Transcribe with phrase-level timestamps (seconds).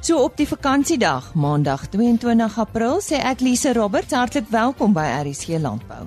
[0.00, 5.58] So op die vakansiedag, Maandag 22 April, sê ek Lise Roberts hartlik welkom by RSG
[5.60, 6.06] Landbou.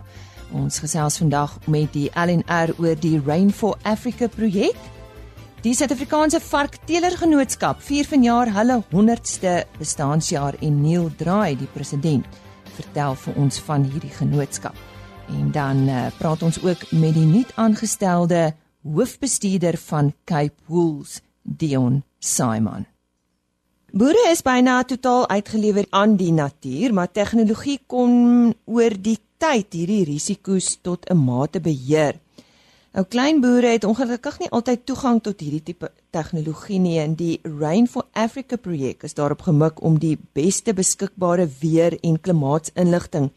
[0.58, 4.80] Ons gesels vandag met die LNR oor die Rain for Africa projek.
[5.62, 12.26] Die Suid-Afrikaanse Varkteelergenootskap vier vanjaar hulle 100ste bestaanjaar en Neil Draai, die president,
[12.74, 14.80] vertel vir ons van hierdie genootskap.
[15.30, 22.02] En dan uh, praat ons ook met die nuut aangestelde hoofbestuurder van Cape Wools, Dion
[22.18, 22.90] Simon.
[23.94, 28.14] Boere is byna totaal uitgelewer aan die natuur, maar tegnologie kom
[28.66, 32.18] oor die tyd hierdie risiko's tot 'n mate beheer.
[32.94, 37.40] Nou klein boere het ongelukkig nie altyd toegang tot hierdie tipe tegnologie nie en die
[37.44, 43.30] Rain for Africa projek is daarop gemik om die beste beskikbare weer en klimaatsinligting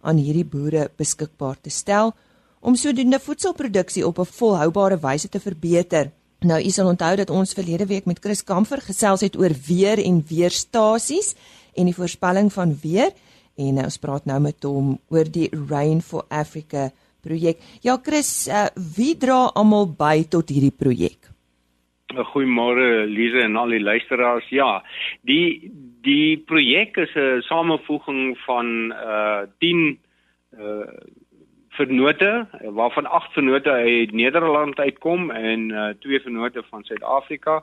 [0.00, 2.14] aan hierdie boere beskikbaar te stel
[2.60, 6.12] om sodoende voedselproduksie op 'n volhoubare wyse te verbeter.
[6.38, 9.98] Nou u sal onthou dat ons verlede week met Chris Kamfer gesels het oor weer
[9.98, 11.32] en weerstasies
[11.74, 13.10] en die voorspelling van weer
[13.58, 16.92] en nou ons praat nou met hom oor die Rain for Africa
[17.26, 17.58] projek.
[17.82, 21.26] Ja Chris, uh, wie dra almal by tot hierdie projek?
[22.14, 24.46] Goeiemôre Lize en al die luisteraars.
[24.54, 24.84] Ja,
[25.26, 25.72] die
[26.06, 29.98] die projek is 'n samevoeging van uh 10
[30.54, 30.86] uh
[31.78, 37.62] vennote waarvan 8 vennote uit Nederland uitkom en uh, twee vennote van Suid-Afrika.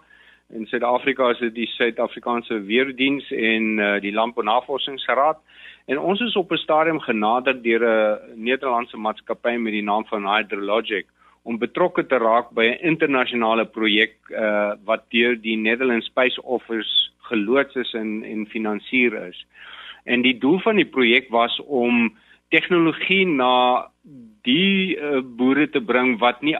[0.54, 5.42] In Suid-Afrika is dit die Suid-Afrikaanse Weerdiens en uh, die Landbounavorsingsraad.
[5.86, 10.28] En ons is op 'n stadium genader deur 'n Nederlandse maatskappy met die naam van
[10.36, 11.08] Hydrologic
[11.44, 17.12] om betrokke te raak by 'n internasionale projek uh, wat deur die Netherlands Space Office
[17.18, 19.46] geloods is en en finansier is.
[20.04, 22.14] En die doel van die projek was om
[22.50, 23.88] tegnologie na
[24.46, 26.58] die uh, boere te bring wat nie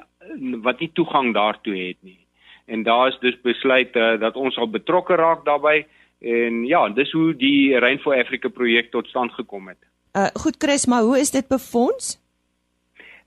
[0.66, 2.20] wat nie toegang daartoe het nie.
[2.66, 5.86] En daar is dus besluit uh, dat ons al betrokke raak daarbey
[6.20, 9.82] en ja, dis hoe die Rain for Africa projek tot stand gekom het.
[10.16, 12.18] Uh goed Chris, maar hoe is dit befonds?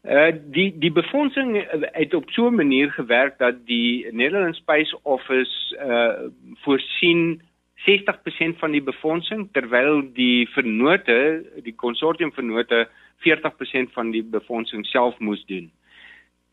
[0.02, 5.76] Uh die die befondsing het op so 'n manier gewerk dat die Netherlands Space Office
[5.76, 6.30] uh
[6.64, 7.42] voorsien
[7.86, 11.18] 60% van die befondsing terwyl die vennote,
[11.62, 12.86] die konsortium vennote
[13.26, 15.70] 40% van die befondsing self moes doen.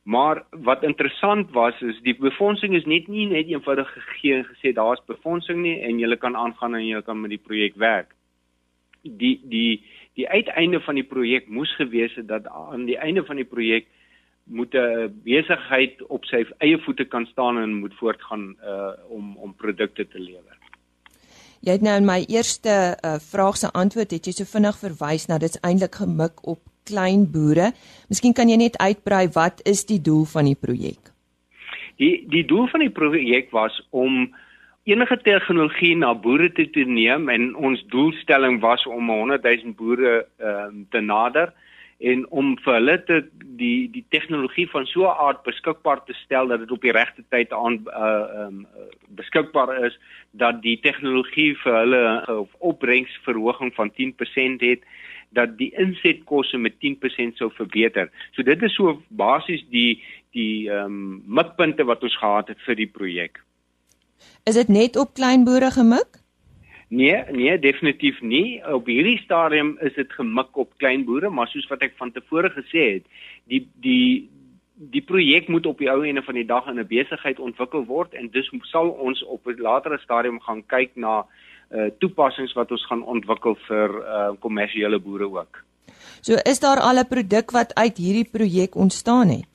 [0.06, 4.74] Maar wat interessant was is die befondsing is net nie net eenvoudig gegee en gesê
[4.78, 8.14] daar's befondsing nie en jy kan aangaan en jy kan met die projek werk.
[9.02, 9.82] Die die
[10.14, 13.90] die uiteinde van die projek moes gewees het dat aan die einde van die projek
[14.46, 19.56] moet 'n besigheid op sy eie voete kan staan en moet voortgaan uh om om
[19.56, 20.58] produkte te lewer.
[21.66, 25.24] Jy het nou in my eerste uh, vraag se antwoord het jy so vinnig verwys
[25.26, 27.72] na dit's eintlik gemik op klein boere.
[28.12, 31.10] Miskien kan jy net uitbrei wat is die doel van die projek?
[31.98, 34.28] Die die doel van die projek was om
[34.86, 40.86] enige tegnologie na boere te toeneem en ons doelstelling was om 100 000 boere um,
[40.94, 41.50] te nader
[42.00, 43.22] en om vir hulle te
[43.60, 47.24] die die tegnologie van so 'n aard beskikbaar te stel dat dit op die regte
[47.30, 48.68] tyd aan uh um
[49.08, 50.00] beskikbaar is
[50.32, 54.82] dat die tegnologie vir hulle 'n opbrengsverhoging van 10% het
[55.30, 58.10] dat die insetkoste met 10% sou verbeter.
[58.32, 62.76] So dit is so basies die die ehm um, mikpunte wat ons gehad het vir
[62.76, 63.40] die projek.
[64.44, 66.25] Is dit net op klein boere gemik?
[66.88, 68.62] Nee, nee, definitief nie.
[68.74, 72.52] Op hierdie stadium is dit gemik op klein boere, maar soos wat ek van tevore
[72.54, 73.06] gesê het,
[73.50, 74.30] die die
[74.76, 78.14] die projek moet op die ou ene van die dag in 'n besigheid ontwikkel word
[78.14, 81.26] en dus sal ons op 'n latere stadium gaan kyk na
[81.72, 85.64] uh toepassings wat ons gaan ontwikkel vir uh kommersiële boere ook.
[86.22, 89.55] So is daar al 'n produk wat uit hierdie projek ontstaan het?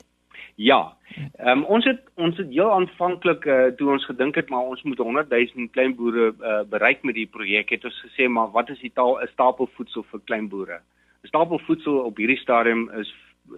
[0.61, 0.93] Ja.
[1.37, 4.81] Ehm um, ons het ons het heel aanvanklik uh, toe ons gedink het maar ons
[4.81, 8.69] moet 100 000 klein boere uh, bereik met die projek het ons gesê maar wat
[8.69, 10.77] is die taal 'n stapel voedsel vir klein boere?
[11.23, 13.13] 'n Stapel voedsel op hierdie stadium is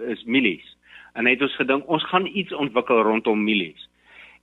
[0.08, 0.78] is mielies.
[1.14, 3.90] En het ons gedink ons gaan iets ontwikkel rondom mielies.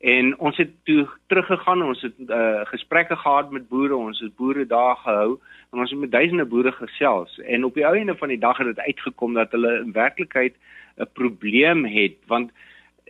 [0.00, 4.66] En ons het toe teruggegaan, ons het uh, gesprekke gehad met boere, ons het boere
[4.66, 5.40] daar gehou
[5.72, 8.56] en ons het met duisende boere gesels en op die ou ende van die dag
[8.56, 10.56] het dit uitgekom dat hulle in werklikheid
[10.98, 12.50] 'n probleem het want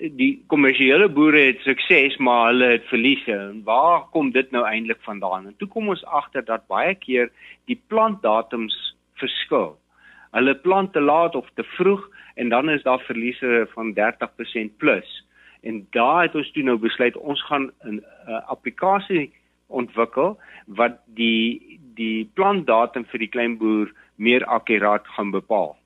[0.01, 3.33] die kommersiële boere het sukses maar hulle het verliese.
[3.33, 5.47] En waar kom dit nou eintlik vandaan?
[5.47, 7.31] En toe kom ons agter dat baie keer
[7.69, 8.77] die plantdatums
[9.21, 9.77] verskil.
[10.33, 15.27] Hulle plant te laat of te vroeg en dan is daar verliese van 30% plus.
[15.61, 19.33] En daar het ons toe nou besluit ons gaan 'n uh, applikasie
[19.67, 25.80] ontwikkel wat die die plantdatum vir die kleinboer meer akkuraat gaan bepaal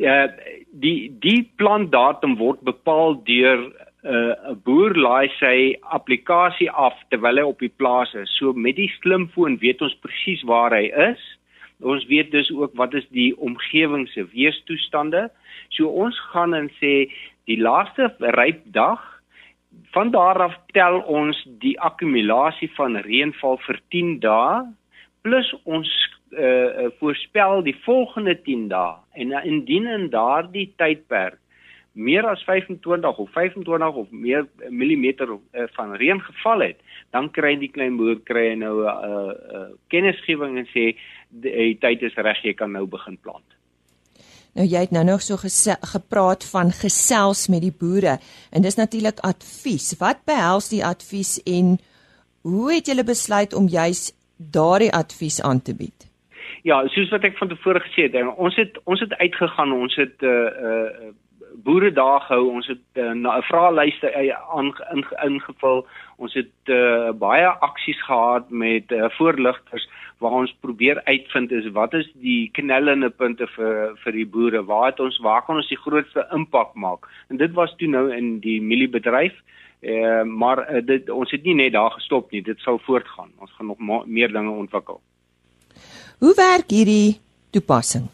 [0.00, 0.28] uh,
[0.70, 3.64] die die plantdatum word bepaal deur
[4.04, 8.30] uh, 'n boer laai sy applikasie af terwyl hy op die plaas is.
[8.38, 11.22] So met die slimfoon weet ons presies waar hy is.
[11.82, 15.28] Ons weet dus ook wat is die omgewing se weerstoestande.
[15.70, 17.10] So ons gaan en sê
[17.46, 19.02] die laaste rypdag
[19.92, 24.62] van daar af tel ons die akkumulasie van reënval vir 10 dae
[25.26, 25.90] plus ons
[26.38, 31.38] uh, voorspel die volgende 10 dae en indien in daardie tydperk
[31.94, 36.80] meer as 25 of 25 of meer millimeter uh, van reën geval het,
[37.14, 40.96] dan kry die klein boer kry nou 'n uh, uh, kennisgewing en sê
[41.30, 43.46] die tyd is reg, jy kan nou begin plant.
[44.54, 48.18] Nou jy het nou nog so gepraat van gesels met die boere
[48.50, 49.94] en dis natuurlik advies.
[49.98, 51.78] Wat behels die advies en
[52.42, 56.13] hoe het julle besluit om juis daardie advies aan te bied?
[56.64, 60.22] Ja, soos wat ek van tevore gesê het, ons het ons het uitgegaan, ons het
[60.22, 61.10] 'n uh, uh,
[61.64, 64.08] boere daar gehou, ons het uh, 'n vraelyste
[65.24, 65.86] ingevul.
[66.16, 69.88] Ons het uh, baie aksies gehad met uh, voorligters
[70.18, 74.64] waar ons probeer uitvind is wat is die knellende punte vir vir die boere?
[74.64, 77.08] Waar het ons waar kan ons die grootste impak maak?
[77.28, 79.34] En dit was toe nou in die mieliebedryf.
[79.80, 82.42] Eh uh, maar uh, dit ons het nie net daar gestop nie.
[82.42, 83.30] Dit sal voortgaan.
[83.38, 85.00] Ons gaan nog meer dinge ontwikkel.
[86.18, 87.20] Hoe werk hierdie
[87.50, 88.06] toepassing?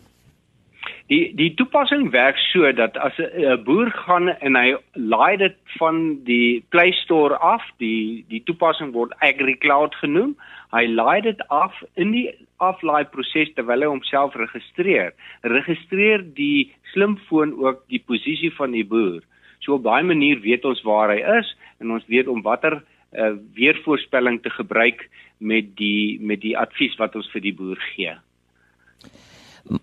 [1.11, 6.23] Die die toepassing werk so dat as 'n boer gaan en hy laai dit van
[6.25, 10.37] die Play Store af, die die toepassing word AgriCloud genoem.
[10.73, 15.13] Hy laai dit af in die aflaai proses terwyl hy homself registreer.
[15.43, 19.21] Registreer die slimfoon ook die posisie van die boer.
[19.61, 23.35] So op daai manier weet ons waar hy is en ons weet om watter uh,
[23.55, 25.09] weervoorspelling te gebruik
[25.39, 28.15] met die met die advies wat ons vir die boer gee.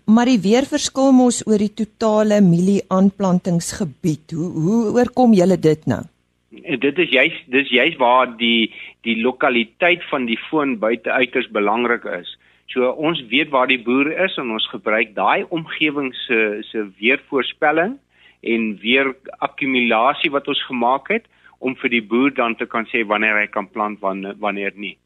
[0.06, 4.34] Maar die weer verskil mos oor die totale mielie aanplantingsgebied.
[4.36, 6.02] Hoe hoe oorkom julle dit nou?
[6.50, 8.72] Dit is juist dis juist waar die
[9.06, 12.34] die lokaliteit van die foon buite uiters belangrik is.
[12.68, 17.96] So ons weet waar die boer is en ons gebruik daai omgewing se se weervoorspelling
[18.40, 21.26] en weer akkumulasie wat ons gemaak het
[21.58, 24.96] om vir die boer dan te kan sê wanneer hy kan plant wanneer wanneer nie.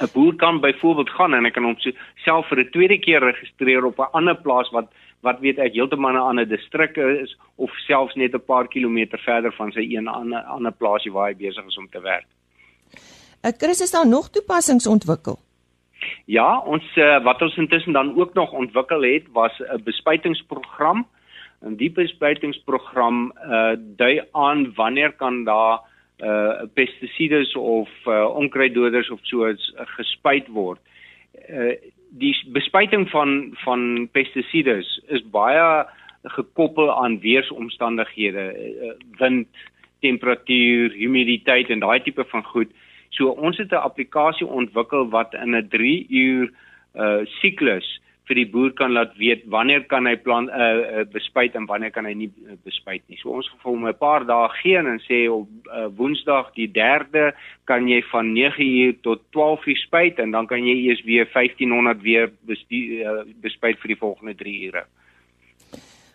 [0.00, 1.76] 'n boer kan byvoorbeeld gaan en hy kan hom
[2.24, 4.88] self vir 'n tweede keer registreer op 'n ander plaas wat
[5.22, 9.52] wat weet ek heeltemal 'n ander distrik is of selfs net 'n paar kilometer verder
[9.52, 12.26] van sy een ander ander plaasie waar hy besig is om te werk.
[13.42, 15.38] Ek Chris is daar nog toepassings ontwikkel.
[16.26, 21.06] Ja, ons uh, wat ons intussen dan ook nog ontwikkel het was 'n bespuitingsprogram.
[21.64, 25.80] En die bespuitingsprogram uh dui aan wanneer kan daar
[26.20, 30.80] uh pestisides of uh, onkruiddoders of so iets uh, gespuit word.
[31.48, 31.74] Uh
[32.14, 35.86] die bespuiting van van pestisides is baie
[36.22, 39.48] gekoppel aan weeromstandighede, uh, wind,
[40.00, 42.70] temperatuur, humiditeit en daai tipe van goed.
[43.08, 46.52] So ons het 'n applikasie ontwikkel wat in 'n 3 uur
[46.94, 51.54] uh siklus vir die boer kan laat weet wanneer kan hy plan uh, uh bespuit
[51.58, 53.18] en wanneer kan hy nie uh, bespuit nie.
[53.20, 57.32] So ons gevoel om 'n paar dae gee en sê op uh, Woensdag die 3de
[57.64, 62.32] kan jy van 9uur tot 12uur spuit en dan kan jy eers weer 1500 weer
[62.48, 64.84] bestuur, uh, bespuit vir die volgende 3 ure.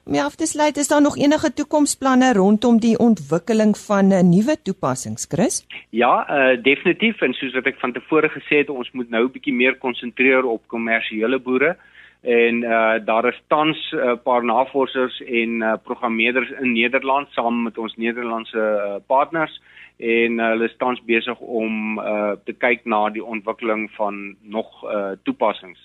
[0.06, 5.26] My afsluit is daar nog enige toekomsplanne rondom die ontwikkeling van 'n uh, nuwe toepassings,
[5.30, 5.66] Chris?
[5.90, 7.22] Ja, uh, definitief.
[7.22, 10.46] En soos wat ek van tevore gesê het, ons moet nou 'n bietjie meer konsentreer
[10.46, 11.78] op kommersiële boere.
[12.22, 17.64] En uh, daar is tans 'n uh, paar navorsers en uh, programmeerders in Nederland saam
[17.64, 19.62] met ons Nederlandse uh, partners.
[19.98, 24.84] En uh, hulle is tans besig om uh, te kyk na die ontwikkeling van nog
[24.84, 25.80] uh, toepassings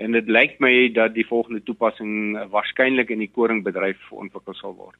[0.00, 4.74] en dit lyk my dat die volgende toepassing uh, waarskynlik in die koringbedryf ontwikkel sal
[4.74, 4.98] word.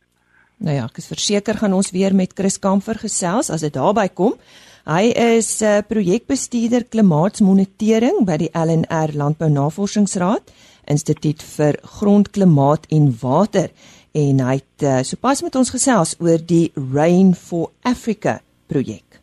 [0.60, 4.10] Nou ja, ek is verseker gaan ons weer met Chris Kamfer gesels as dit daarby
[4.12, 4.36] kom.
[4.84, 10.52] Hy is 'n uh, projekbestuurder klimaatsmonitering by die LNR Landbou Navorsingsraad
[10.90, 13.70] Instituut vir Grondklimaat en Water
[14.12, 19.20] en hy het uh, sopas met ons gesels oor die Rain for Africa projek.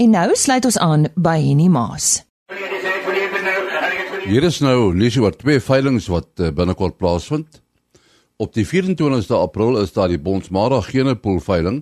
[0.00, 2.29] En nou sluit ons aan by Henny Maas.
[4.30, 7.56] Hier is nou lees oor twee veilinge wat uh, binnekort plaasvind.
[8.38, 11.80] Op die 24ste April is daar die Bonsmara Genepool veiling.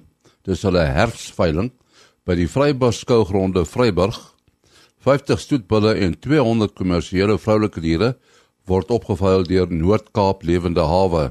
[0.49, 1.69] Dis hulle herfsveiling
[2.25, 4.17] by die Vryburg skougronde Vryburg.
[5.05, 8.15] 50 stoetbulle en 200 kommersiële vroulike diere
[8.65, 11.29] word opgevuil deur Noord-Kaap Lewende Hawe.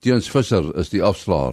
[0.00, 1.52] Teens Visser is die afslaer.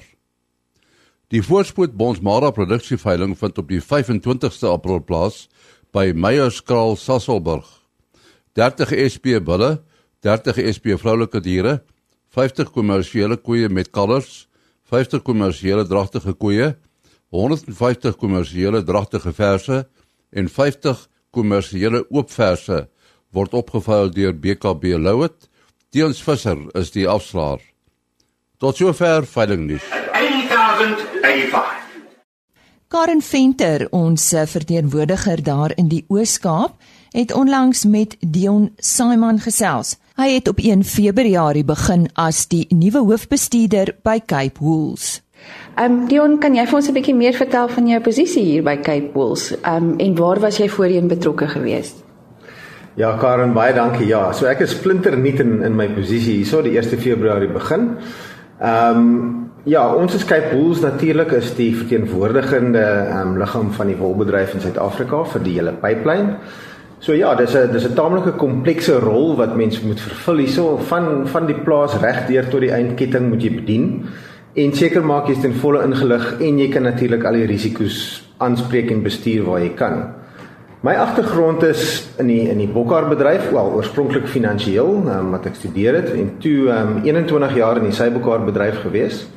[1.27, 5.49] Die voorspoed Bonsmara produksieveiling vind op die 25ste April plaas
[5.91, 7.82] by Meyerskraal Sasselburg.
[8.53, 9.77] 30 SP bulle,
[10.21, 11.81] 30 SP vroulike diere,
[12.33, 14.47] 50 kommersiële koeie met kalvers,
[14.89, 16.73] 50 kommersiële dragtige koeie,
[17.33, 19.83] 150 kommersiële dragtige verse
[20.33, 22.87] en 50 kommersiële oopverse
[23.33, 25.49] word opgevuil deur BKB Louet.
[25.89, 27.61] Teens Visser is die afslaer.
[28.61, 29.85] Tot sover veiling nuus.
[30.13, 31.79] 1085.
[32.93, 36.77] Karen Venter, ons verteenwoordiger daar in die Oos-Kaap,
[37.13, 39.95] het onlangs met Dion Simon gesels.
[40.17, 45.21] Hy het op 1 Februarie begin as die nuwe hoofbestuurder by Cape Wools.
[45.75, 48.63] Ehm um, Dion, kan jy vir ons 'n bietjie meer vertel van jou posisie hier
[48.63, 49.51] by Cape Wools?
[49.61, 52.03] Ehm um, en waar was jy voorheen betrokke geweest?
[52.95, 54.07] Ja, Karen, baie dankie.
[54.07, 57.97] Ja, so ek is splinter nuut in in my posisie hierso die 1 Februarie begin.
[58.61, 63.87] Ehm um, ja, ons is Cape Wools natuurlik is die verteenwoordigende ehm um, liggaam van
[63.87, 66.37] die wolbedryf in Suid-Afrika vir die hele pipeline.
[67.03, 71.27] So ja, dis 'n dis 'n taamlike komplekse rol wat mens moet vervul hierso van
[71.27, 74.05] van die plaas regdeur tot die eindketting moet jy bedien
[74.55, 78.91] en seker maak jy's ten volle ingelig en jy kan natuurlik al die risiko's aanspreek
[78.91, 80.13] en bestuur waar jy kan.
[80.81, 85.55] My agtergrond is in die in die Bokkar bedryf, wel oorspronklik finansiëel, um, wat ek
[85.55, 89.27] studeer het en toe um, 21 jaar in die Sybokkar bedryf gewees.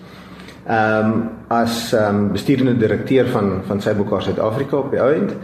[0.68, 5.34] Ehm um, as ehm um, bestuurende direkteur van van Sybokkar Suid-Afrika op die ou end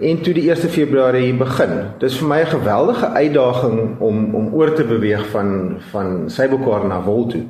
[0.00, 1.72] en toe die 1 Februarie begin.
[2.00, 7.02] Dis vir my 'n geweldige uitdaging om om oor te beweeg van van Sybokkar na
[7.02, 7.42] Wol toe.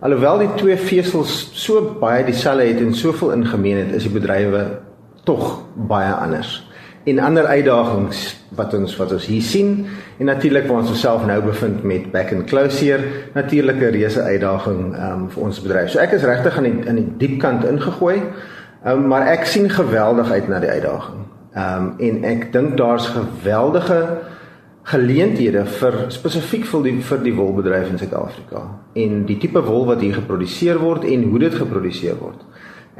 [0.00, 4.12] Alhoewel die twee vesels so baie dieselfde het en soveel in gemeen het, is die
[4.12, 4.78] bedrywe
[5.24, 6.70] tog baie anders.
[7.04, 9.86] En ander uitdagings wat ons wat ons hier sien
[10.18, 13.02] en natuurlik waar ons osself nou bevind met back and closure,
[13.34, 15.90] natuurlik 'n reuse uitdaging um, vir ons bedryf.
[15.90, 18.22] So ek is regtig aan die in die diep kant ingegooi.
[18.86, 21.35] Um, maar ek sien geweldig uit na die uitdaging.
[21.56, 24.00] Ehm um, en ek dink daar's geweldige
[24.86, 28.60] geleenthede vir spesifiek vir die vir die wolbedryf in Suid-Afrika
[28.94, 32.44] en die tipe wol wat hier geproduseer word en hoe dit geproduseer word.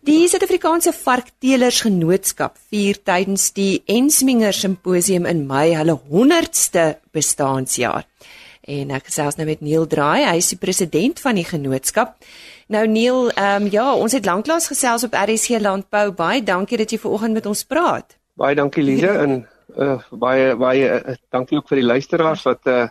[0.05, 6.83] Die Suid-Afrikaanse Varkteelers Genootskap vier tydens die Ensminger Simposium in Mei hulle 100ste
[7.17, 8.05] bestaanjaar.
[8.69, 12.19] En ek gesels nou met Neil Draai, hy is die president van die genootskap.
[12.69, 16.11] Nou Neil, ehm um, ja, ons het lanklaas gesels op RSC Landbou.
[16.21, 18.19] Baie dankie dat jy vanoggend met ons praat.
[18.37, 19.39] Baie dankie Lize en
[19.79, 22.83] uh, baie baie uh, dankie ook vir die luisteraars wat uh,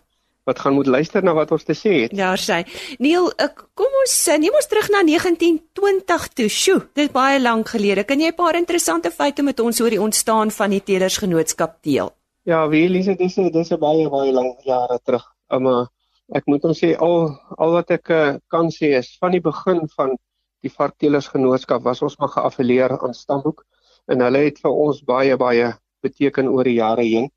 [0.43, 2.15] wat gaan moet luister na wat ons te sê het.
[2.15, 2.63] Ja, sy.
[2.99, 6.49] Neil, eh, kom ons eh, neem ons terug na 1920 toe.
[6.49, 8.03] Sjoe, dit is baie lank gelede.
[8.03, 12.11] Kan jy 'n paar interessante feite met ons oor die ontstaan van die Telersgenootskap deel?
[12.43, 15.23] Ja, wie Lise, dis dis 'n baie baie lank jare terug.
[15.49, 15.87] Maar
[16.33, 18.05] ek moet ons sê al al wat ek
[18.49, 20.17] kan sê is van die begin van
[20.63, 23.63] die Varktelersgenootskap was ons maar geaffilieer aan Stamboek
[24.07, 25.73] en hulle het vir ons baie baie
[26.03, 27.29] beteken oor die jare heen.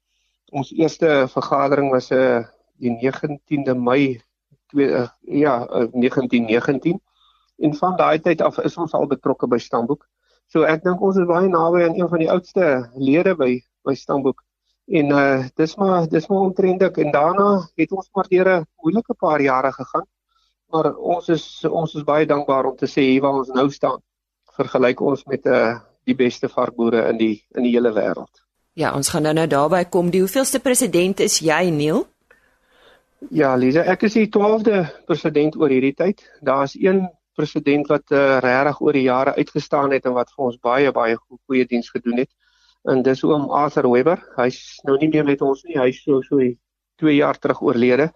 [0.52, 2.46] Ons eerste vergadering was 'n
[2.78, 4.20] die 19de Mei
[4.72, 7.00] 2 uh, ja uh, 1919
[7.56, 10.04] en van daai tyd af is ons al betrokke by Stamboek.
[10.52, 13.56] So ek dink ons is baie naby aan een van die oudste lede by
[13.86, 14.42] by Stamboek.
[14.86, 19.14] En uh dis maar dis maar omtrendig en daarna het ons maar deur 'n moeilike
[19.14, 20.06] paar jare gegaan.
[20.70, 24.02] Maar ons is ons is baie dankbaar om te sê hier waar ons nou staan.
[24.58, 28.42] Vergelyk ons met uh die beste varkboere in die in die hele wêreld.
[28.72, 30.10] Ja, ons gaan nou nou daarby kom.
[30.10, 32.06] Die hoeveelste president is jy, Neil?
[33.32, 36.20] Ja, Lisa, ek is die 12de president oor hierdie tyd.
[36.44, 37.06] Daar's een
[37.36, 41.16] president wat uh, regtig oor die jare uitgestaan het en wat vir ons baie baie
[41.16, 42.30] goeie diens gedoen het.
[42.84, 44.20] En dis oom Arthur Webber.
[44.36, 45.78] Hy's nou nie meer met ons nie.
[45.80, 46.44] Hy's so so
[47.00, 48.10] 2 jaar terug oorlede.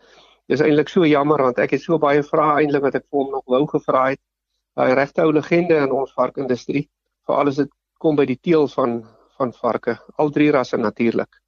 [0.52, 3.32] Dis eintlik so jammer want ek het so baie vrae eintlik wat ek vir hom
[3.38, 4.20] nog wou gevra het.
[4.76, 6.86] Hy regte ou legende in ons varkindustrie.
[7.24, 9.00] Veral as dit kom by die teel van
[9.40, 11.39] van varke, al drie rasse natuurlik.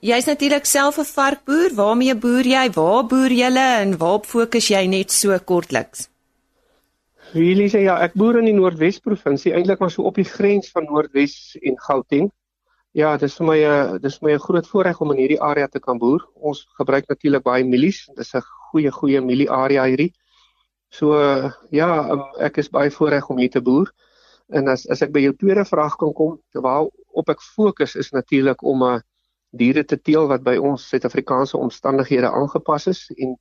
[0.00, 1.74] Jy's natuurlik self 'n varkboer.
[1.76, 2.70] Waarmee boer jy?
[2.72, 6.08] Waar boer jy en waarop fokus jy net so kortliks?
[7.32, 10.70] Wie sê ja, ek boer in die Noordwes provinsie, eintlik maar so op die grens
[10.70, 12.30] van Noordwes en Gauteng.
[12.92, 15.66] Ja, dis vir my 'n dis vir my 'n groot voorreg om in hierdie area
[15.68, 16.26] te kan boer.
[16.34, 18.08] Ons gebruik natuurlik baie mielies.
[18.16, 18.42] Dis 'n
[18.72, 20.12] goeie goeie mielie area hierdie.
[20.90, 21.12] So
[21.70, 23.92] ja, um, ek is baie voorreg om hier te boer.
[24.48, 28.62] En as as ek by jou tweede vraag kan kom, waarop ek fokus is natuurlik
[28.62, 29.00] om 'n uh,
[29.50, 33.36] diere te teel wat by ons Suid-Afrikaanse omstandighede aangepas is en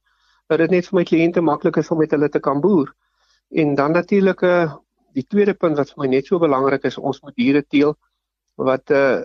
[0.49, 2.89] dat dit net vir my kliënte maklik is om met hulle te kan boer.
[3.49, 4.73] En dan natuurlik uh,
[5.13, 7.95] die tweede punt wat vir my net so belangrik is, ons moet diere teel
[8.59, 9.21] wat uh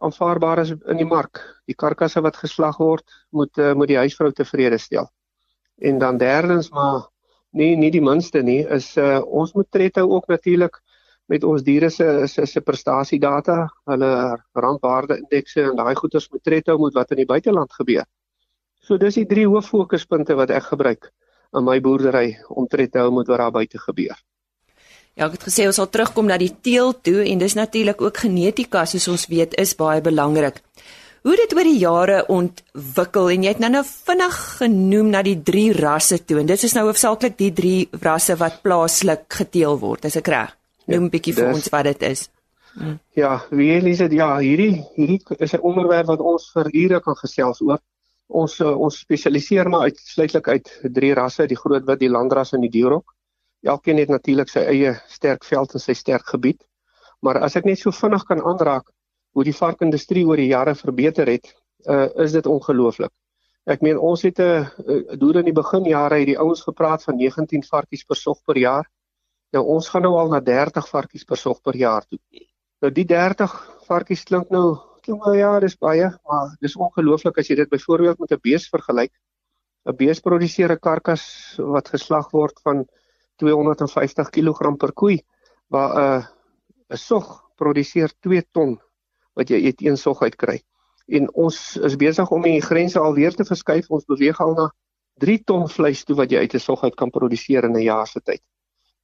[0.00, 1.40] aanvaarbaar is in die mark.
[1.68, 5.08] Die karkasse wat geslag word, moet uh, moet die huisvrou tevrede stel.
[5.78, 7.08] En dan derdens maar
[7.52, 10.80] nie nie die minste nie, is uh ons moet tred hou ook natuurlik
[11.32, 14.10] met ons diere se se se prestasiedata, hulle
[14.52, 18.04] randwaarde indekse en daai goeders moet tred hou met wat in die buiteland gebeur.
[18.84, 21.10] So dis die drie hoof fokuspunte wat ek gebruik
[21.56, 24.18] in my boerdery om tred te hou met wat daar buite gebeur.
[25.14, 28.24] Ja, ek het gesê ons sal terugkom na die teel toe en dis natuurlik ook
[28.26, 30.58] genetika soos ons weet is baie belangrik.
[31.24, 35.38] Hoe dit oor die jare ontwikkel en jy het nou nou vinnig genoem na die
[35.40, 40.04] drie rasse toe en dit is nou hoofsaaklik die drie rasse wat plaaslik geteel word,
[40.10, 40.52] is ek reg?
[40.86, 42.28] Noem 'n bietjie vir ons wat dit is.
[42.74, 42.98] Hmm.
[43.14, 47.60] Ja, wie Elise, ja, hierdie hierdie is 'n onderwerp wat ons vir ure kan gesels
[47.60, 47.80] oor.
[48.28, 52.60] Ons uh, ons spesialiseer maar uitsluitlik uit drie rasse, die groot wit, die landras en
[52.60, 53.14] die dierok.
[53.62, 56.60] Elkeen het natuurlik sy eie sterk veld en sy sterk gebied.
[57.20, 58.90] Maar as ek net so vinnig kan aanraak
[59.34, 61.54] hoe die varkindustrie oor die jare verbeter het,
[61.86, 63.12] uh, is dit ongelooflik.
[63.64, 67.02] Ek meen ons het 'n uh, uh, deur in die beginjare het die ouens gepraat
[67.04, 68.90] van 19 varkies per sog per jaar.
[69.54, 72.18] Nou ons gaan nou al na 30 varkies per sog per jaar toe.
[72.82, 73.52] Nou die 30
[73.86, 74.66] varkies klink nou
[75.04, 78.68] klink nou ja, dis baie, maar dis ongelooflik as jy dit byvoorbeeld met 'n bees
[78.72, 79.12] vergelyk.
[79.86, 81.24] 'n Bees produseer 'n karkas
[81.58, 82.86] wat geslag word van
[83.36, 85.18] 250 kg per koei,
[85.68, 86.24] waar 'n uh,
[86.90, 88.80] 'n sog produseer 2 ton
[89.34, 90.62] wat jy uit een sog uit kry.
[91.08, 93.90] En ons is besig om die grense alweer te verskuif.
[93.90, 94.70] Ons beweeg al na
[95.20, 98.06] 3 ton vleis toe wat jy uit 'n sog uit kan produseer in 'n jaar
[98.06, 98.42] se tyd.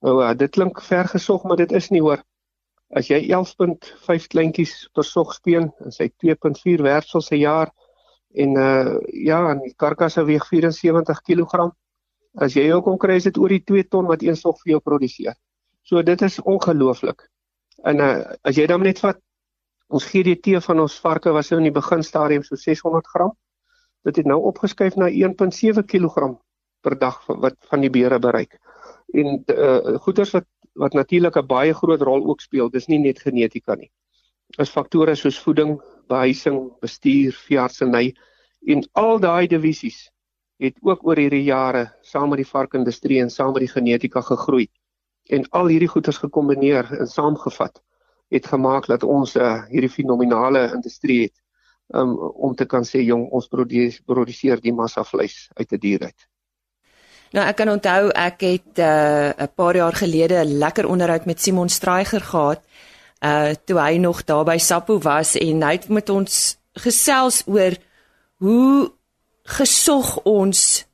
[0.01, 2.23] Nou uh, dit klink ver gesog, maar dit is nie hoor.
[2.97, 7.71] As jy 11.5 kleintjies per sog speen en sy 2.4 werpsels se jaar
[8.35, 11.69] en uh ja, en die karkasse weeg 74 kg.
[12.41, 14.77] As jy ook kom kry is dit oor die 2 ton wat een sog vir
[14.77, 15.37] jou produseer.
[15.83, 17.27] So dit is ongelooflik.
[17.85, 19.21] En uh as jy dan net vat
[19.91, 23.37] ons GDT van ons varke was nou in die begin stadium so 600 gram.
[24.07, 26.35] Dit het nou opgeskuif na 1.7 kg
[26.81, 28.57] per dag wat van die beere bereik
[29.13, 30.47] en uh, goeters wat
[30.81, 33.91] wat natuurlik 'n baie groot rol ook speel, dis nie net genetika nie.
[34.59, 38.15] Is faktore soos voeding, behuising, bestuur, veeartseny
[38.67, 40.11] en al daai divisies
[40.61, 44.69] het ook oor hierdie jare saam met die varkindustrie en saam met die genetika gegroei.
[45.31, 47.83] En al hierdie goeters gekombineer en saamgevat
[48.29, 51.41] het gemaak dat ons uh, hierdie fenominale industrie het
[51.95, 53.49] um, om te kan sê jong ons
[54.07, 56.30] produseer die massa vleis uit 'n die dier uit.
[57.31, 61.25] Nou ek kan onthou ek het uh, 'n uh, paar jaar gelede 'n lekker onderhoud
[61.25, 62.61] met Simon Straiger gehad.
[63.23, 67.77] Uh toe hy nog daar by Sapo was en hy het met ons gesels oor
[68.37, 68.93] hoe
[69.45, 70.87] gesog ons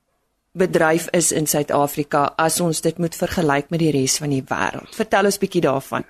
[0.53, 4.95] bedryf is in Suid-Afrika as ons dit moet vergelyk met die res van die wêreld.
[4.97, 6.05] Vertel ons bietjie daarvan.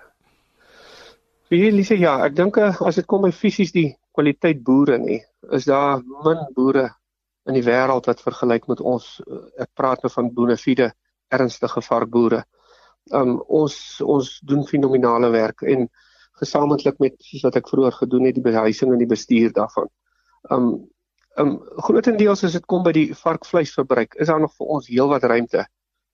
[1.49, 5.21] Wie Lise ja, ek dink uh, as dit kom by fisies die kwaliteit boere nie,
[5.51, 6.89] is daar min boere
[7.47, 10.91] in die wêreld wat vergelyk met ons eh, ek praat nou van bonafide
[11.35, 12.43] ernstige varkboere.
[13.15, 15.87] Um ons ons doen fenominale werk en
[16.41, 19.91] gesamentlik met soos wat ek vroeër gedoen het die behuising en die bestuur daarvan.
[20.51, 20.69] Um
[21.37, 25.67] um grootendeels as dit kom by die varkvleisverbruik is daar nog vir ons heelwat ruimte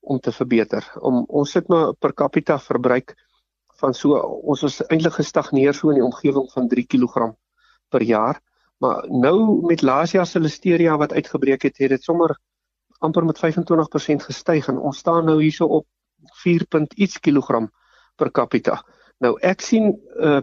[0.03, 0.85] om te verbeter.
[1.01, 3.15] Om ons sit maar per capita verbruik
[3.83, 7.33] van so ons is eintlik gestagneer so in die omgewing van 3 kg
[7.91, 8.41] per jaar.
[8.83, 12.35] Maar nou met laas jaar se listeria wat uitgebreek het, het dit sommer
[12.99, 15.87] amper met 25% gestyg en ons staan nou hierso op
[16.43, 16.67] 4.
[16.95, 17.71] iets kilogram
[18.17, 18.83] per capita.
[19.19, 20.41] Nou ek sien uh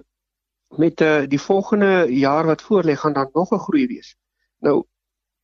[0.77, 4.15] met uh, die volgende jaar wat voorlê gaan dan nog 'n groei wees.
[4.61, 4.83] Nou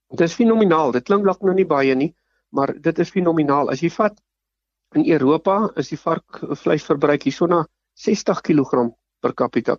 [0.08, 0.92] dit is fenomenaal.
[0.92, 2.16] Dit klink dalk nou nie baie nie,
[2.50, 3.70] maar dit is fenomenaal.
[3.70, 4.22] As jy vat
[4.96, 7.48] In Europa is die varkvleisverbruik hierso
[8.00, 8.86] 60 kg
[9.20, 9.76] per capita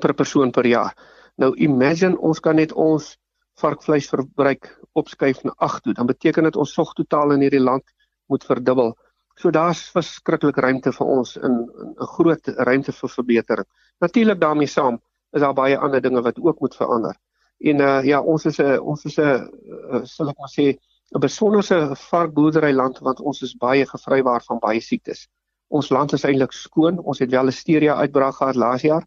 [0.00, 0.94] per persoon per jaar.
[1.36, 3.16] Nou imagine ons kan net ons
[3.60, 7.84] varkvleisverbruik opskuif na 8 toe, dan beteken dit ons sog totaal in hierdie land
[8.26, 8.94] moet verdubbel.
[9.40, 13.68] So daar's verskriklik ruimte vir ons in 'n groot ruimte vir verbetering.
[14.00, 15.00] Natuurlik daarmee saam
[15.32, 17.16] is daar baie ander dinge wat ook moet verander.
[17.58, 19.48] En uh ja, ons is 'n ons is 'n
[19.92, 20.76] uh, sal ek maar sê
[21.14, 25.28] 'n besonderse varkboerdery land want ons is baie gevrywaar van baie siektes.
[25.68, 26.98] Ons land is eintlik skoon.
[26.98, 29.04] Ons het wel 'n listeria uitbraak gehad laas jaar,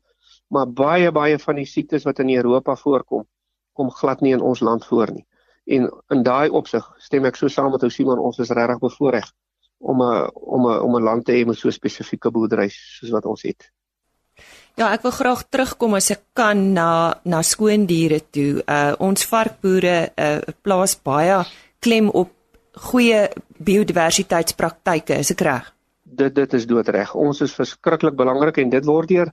[0.54, 3.26] maar baie baie van die siektes wat in Europa voorkom,
[3.74, 5.26] kom glad nie in ons land voor nie.
[5.66, 9.30] En in daai opsig stem ek so saam met ou Simon, ons is regtig bevoordeel
[9.80, 13.26] om 'n om 'n om 'n land te hê met so spesifieke boerdery soos wat
[13.26, 13.72] ons het.
[14.76, 18.64] Ja, ek wil graag terugkom as ek kan na na skoondiere toe.
[18.68, 21.46] Uh ons varkboere uh plaas baie
[21.80, 22.32] klem op
[22.74, 25.74] goeie biodiversiteitspraktyke, is ek reg?
[26.04, 27.16] Dit dit is doodreg.
[27.16, 29.32] Ons is verskriklik belangrik en dit word deur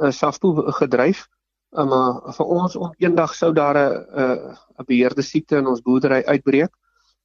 [0.00, 1.26] uh, SAFPO gedryf.
[1.72, 3.90] Uh, maar vir ons om eendag sou daar 'n
[4.24, 6.72] 'n 'n beheerde siekte in ons boerdery uitbreek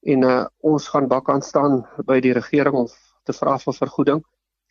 [0.01, 2.87] en uh, ons gaan bak aan staan by die regering om
[3.23, 4.23] te vra vir vergoeding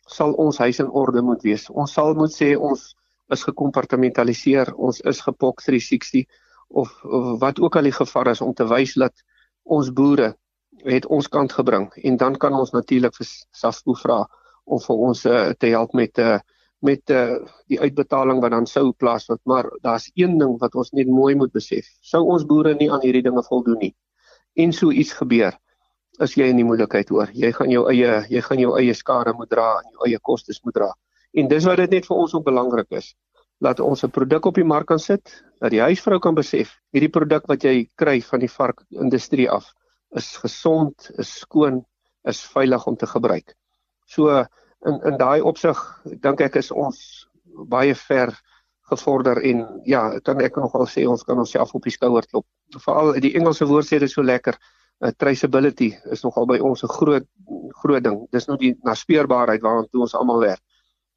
[0.07, 1.69] sal ons huis in orde moet wees.
[1.69, 2.95] Ons sal moet sê ons
[3.33, 6.25] is gekompartmentaliseer, ons is gepok 360
[6.67, 9.13] of, of wat ook al die geval is om te wys dat
[9.63, 10.33] ons boere
[10.87, 14.21] het ons kant gebring en dan kan ons natuurlik vir SAFPO vra
[14.65, 16.37] om vir ons uh, te help met uh,
[16.85, 17.37] met uh,
[17.71, 21.51] die uitbetaling wat dan sou plaasvind maar daar's een ding wat ons net mooi moet
[21.53, 21.87] besef.
[22.01, 23.93] Sou ons boere nie aan hierdie dinge voldoen nie?
[24.55, 25.57] En so iets gebeur.
[26.19, 27.29] As jy in die moeilikheid hoor.
[27.33, 30.61] Jy gaan jou eie jy gaan jou eie skade moet dra en jou eie kostes
[30.65, 30.91] moet dra.
[31.33, 33.13] En dis wat dit net vir ons ook belangrik is.
[33.61, 37.09] Laat ons 'n produk op die mark kan sit dat die huisvrou kan besef hierdie
[37.09, 39.73] produk wat jy kry van die varkindustrie af
[40.15, 41.85] is gesond, is skoon,
[42.23, 43.55] is veilig om te gebruik.
[44.05, 44.45] So
[44.85, 45.79] in in daai opsig
[46.21, 47.27] dink ek is ons
[47.69, 48.33] baie ver
[48.89, 52.45] gevorder en ja, kan ek nogal sê ons kan onsself op die skouer klop.
[52.83, 54.55] Veral die Engelse woord sê dit so lekker.
[54.97, 57.27] Uh, traceability is nogal by ons 'n groot
[57.83, 58.27] groot ding.
[58.31, 60.61] Dis nou die naspeurbaarheid waarna ons almal werk.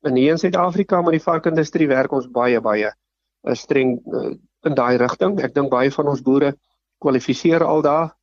[0.04, 4.74] In hier in Suid-Afrika met die varkindustrie werk ons baie baie uh, streng uh, in
[4.74, 5.38] daai rigting.
[5.40, 6.54] Ek dink baie van ons boere
[7.00, 8.16] kwalifiseer al daar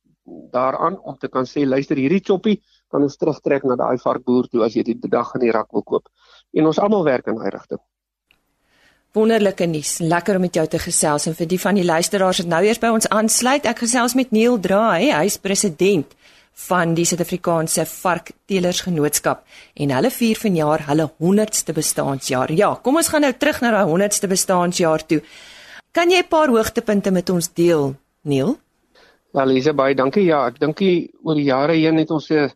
[0.52, 4.64] daaraan om te kan sê luister hierdie choppie kan ons terugtrek na daai varkboer toe
[4.64, 6.08] as jy dit die dag in die rak wil koop.
[6.54, 7.80] En ons almal werk in daai rigting.
[9.16, 9.98] Wonderlike nuus.
[10.04, 12.80] Lekker om met jou te gesels en vir die van die luisteraars wat nou eers
[12.80, 16.12] by ons aansluit, ek gesels met Neil Draai, hy is president
[16.68, 19.44] van die Suid-Afrikaanse Varkteelersgenootskap
[19.78, 22.52] en hulle vier vanjaar hulle 100ste bestaanjaar.
[22.52, 25.20] Ja, kom ons gaan nou terug na daai 100ste bestaanjaar toe.
[25.92, 28.58] Kan jy 'n paar hoogtepunte met ons deel, Neil?
[29.34, 30.24] Ja, Lise, baie dankie.
[30.24, 30.80] Ja, ek dink
[31.22, 32.50] oor die jare heen het ons se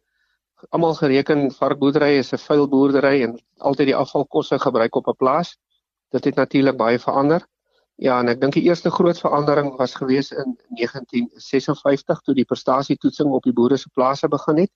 [0.71, 5.57] almal gereken varkboerdery is 'n vuil boerdery en altyd die afvalkosse gebruik op 'n plaas.
[6.11, 7.47] Dit het natuurlik baie verander.
[7.97, 13.31] Ja, en ek dink die eerste groot verandering was gewees in 1956 toe die prestasietoetsing
[13.31, 14.71] op die boere se plase begin het.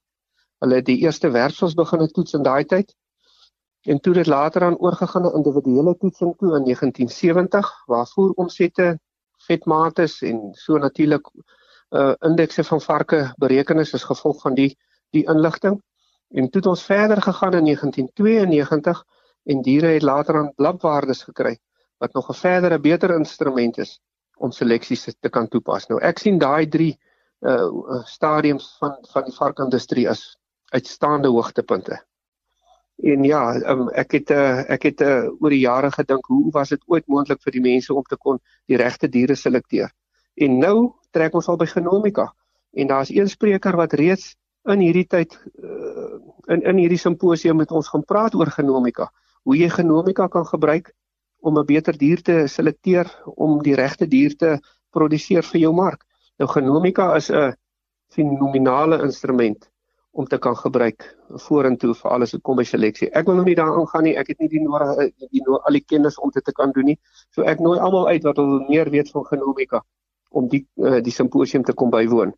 [0.58, 2.94] Hulle het die eerste werksels begin toets in daai tyd.
[3.82, 8.98] En toe dit later aan oorgegaan na individuele toetsing toe in 1970 waar voer omsette,
[9.46, 11.30] vetmates en so natuurlik
[11.90, 14.76] uh indekse van varke bereken is as gevolg van die
[15.16, 15.80] die inligting.
[16.34, 19.04] En toe het ons verder gegaan in 1992
[19.46, 21.56] en diere het later aan blabwaardes gekry
[21.98, 24.00] wat nog 'n verdere beter instrument is
[24.36, 25.86] om seleksies te kan toepas.
[25.88, 26.98] Nou ek sien daai drie
[27.40, 30.36] uh stadiums van van die varkindustrie as
[30.72, 32.00] uitstaande hoogtepunte.
[32.96, 36.72] En ja, um, ek het uh, ek het uh, oor die jare gedink hoe was
[36.72, 39.92] dit ooit moontlik vir die mense om te kon die regte diere selekteer?
[40.34, 42.30] En nou trek ons al by genomika
[42.72, 44.34] en daar's een spreker wat reeds
[44.72, 46.18] in hierdie tyd uh,
[46.52, 49.10] in in hierdie simposium met ons gaan praat oor genomika,
[49.44, 50.92] hoe jy genomika kan gebruik
[51.40, 54.58] om 'n beter dier te selekteer om die regte dier te
[54.90, 56.02] produseer vir jou mark.
[56.38, 57.54] Nou genomika is 'n
[58.08, 59.70] fenominale instrument
[60.12, 63.10] om te kan gebruik vorentoe vir alles wat kom by seleksie.
[63.12, 64.16] Ek wil nou nie daaraan gaan nie.
[64.16, 66.84] Ek het nie die nodige die nou al die kennis om dit te kan doen
[66.84, 66.98] nie.
[67.30, 69.82] So ek nooi almal uit wat wil meer weet van genomika
[70.30, 72.32] om die uh, die simposium te kom bywoon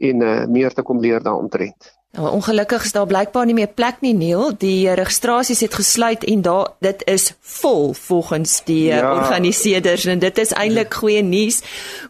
[0.00, 1.92] en uh, meer te kom leer daaromtrent.
[2.10, 4.50] Nou ongelukkig is daar blykbaar nie meer plek nie Neil.
[4.58, 7.28] Die registrasies het gesluit en daar dit is
[7.62, 9.12] vol volgens die eh, ja.
[9.14, 11.60] organiseerders en dit is eintlik goeie nuus.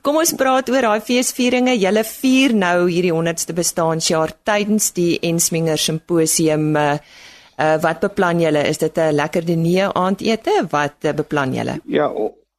[0.00, 1.76] Kom ons praat oor daai feesvieringe.
[1.76, 6.72] Julle vier nou hierdie 100ste bestaanjaar tydens die Ensminger simposium.
[6.76, 6.96] Uh,
[7.61, 8.64] uh, wat beplan julle?
[8.72, 10.64] Is dit 'n lekker diner aandete?
[10.70, 11.81] Wat uh, beplan julle?
[11.85, 12.09] Ja,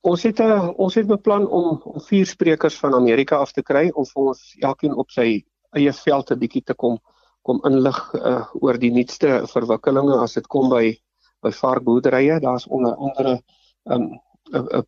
[0.02, 3.62] Ons het 'n uh, ons het beplan om om vier sprekers van Amerika af te
[3.62, 5.46] kry om vir ons elkeen op sy
[5.78, 6.98] eie veld 'n bietjie te kom
[7.42, 10.98] kom inlig uh, oor die nuutste verwikkelinge as dit kom by
[11.42, 12.40] by varkboerderye.
[12.40, 13.42] Daar's onder andere
[13.86, 14.20] 'n
[14.54, 14.86] 'n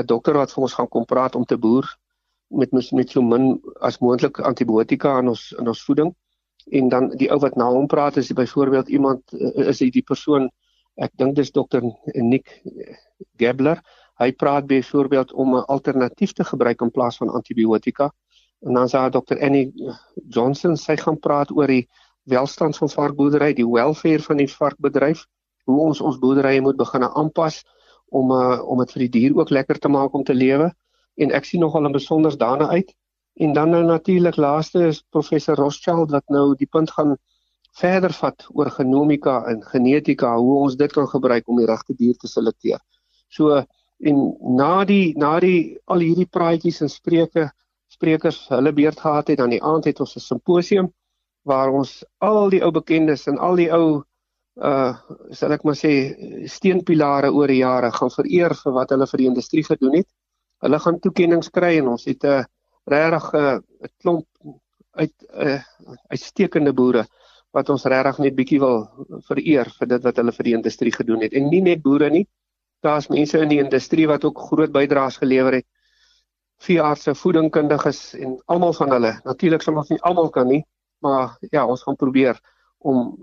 [0.00, 1.84] 'n dokter wat vir ons gaan kom praat om te boer
[2.48, 6.14] met met so min as moontlik antibiotika in ons in ons voeding.
[6.70, 10.02] En dan die ou wat na hom praat is byvoorbeeld iemand uh, is hy die
[10.02, 10.50] persoon
[10.96, 11.82] ek dink dis dokter
[12.14, 12.62] Nick
[13.36, 13.80] Gebler.
[14.20, 18.12] Hy praat byvoorbeeld om 'n alternatief te gebruik in plaas van antibiotika.
[18.60, 19.72] En dan sê dokter Annie
[20.28, 21.88] Johnson sy gaan praat oor die
[22.22, 25.26] welstand van varkboerdery, die welfare van die varkbedryf,
[25.64, 27.62] hoe ons ons boerderye moet begin aanpas
[28.06, 30.70] om uh, om dit vir die dier ook lekker te maak om te lewe.
[31.16, 32.94] En ek sien nogal 'n besonder daarna uit.
[33.40, 37.16] En dan nou natuurlik laaste is professor Rothschild wat nou die punt gaan
[37.72, 42.16] verder vat oor genomika en genetika, hoe ons dit kan gebruik om die regte dier
[42.16, 42.80] te selekteer.
[43.28, 43.64] So
[44.02, 44.22] en
[44.58, 47.50] na die na die al hierdie praatjies en spreuke
[47.92, 50.88] sprekers hulle beurt gehad het aan die aand het ons 'n simposium
[51.44, 54.02] waar ons al die ou bekendes en al die ou
[54.60, 54.92] uh
[55.32, 55.92] sal ek maar sê
[56.46, 60.08] steenpilare oor die jare gaan vereer vir wat hulle vir die industrie gedoen het.
[60.62, 62.44] Hulle gaan toekenninge kry en ons het 'n
[62.86, 63.62] regtig 'n
[64.00, 64.26] klomp
[65.00, 65.60] uit 'n uh,
[66.12, 67.06] uitstekende boere
[67.52, 68.88] wat ons regtig net bietjie wil
[69.28, 71.32] vereer vir dit wat hulle vir die industrie gedoen het.
[71.32, 72.26] En nie net boere nie,
[72.82, 75.66] daar's mense in die industrie wat ook groot bydraes gelewer het.
[76.62, 79.12] Veeartse, voedingkundiges en almal van hulle.
[79.24, 80.62] Natuurlik sal ons nie almal kan nie,
[81.02, 82.38] maar ja, ons gaan probeer
[82.78, 83.16] om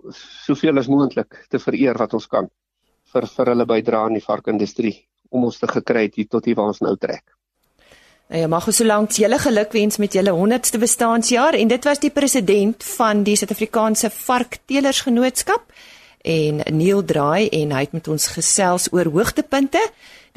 [0.46, 2.48] soveel as moontlik te vereer wat ons kan
[3.14, 4.96] vir vir hulle bydrae aan die varkindustrie
[5.30, 7.24] om ons te gekry het tot hier waar ons nou trek.
[8.30, 12.12] Nou ja, mag ons solank julle gelukwens met julle 100ste bestaanjaar en dit was die
[12.14, 15.74] president van die Suid-Afrikaanse Varkteelersgenootskap
[16.22, 19.82] en Neil Draai en hy het met ons gesels oor hoogtepunte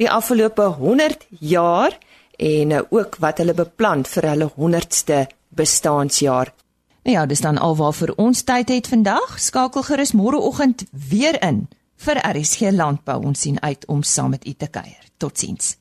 [0.01, 1.97] die afgelope 100 jaar
[2.37, 6.53] en uh, ook wat hulle beplan vir hulle 100ste bestaanjaar.
[7.03, 9.35] Nou ja, dis dan alwaar vir ons tyd het vandag.
[9.39, 11.67] Skakel gerus môreoggend weer in
[11.99, 13.19] vir RSG Landbou.
[13.27, 15.03] Ons sien uit om saam met u te kuier.
[15.17, 15.77] Totsiens.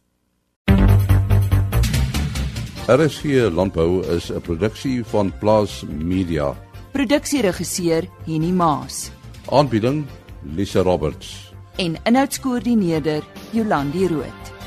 [2.91, 6.55] RSG Landbou is 'n produksie van Plaas Media.
[6.93, 9.22] Produksieregisseur Henny Maas.
[9.51, 10.07] Aanbieding
[10.43, 14.62] Lisa Roberts en inhoudskoördineerder Jolandi Root.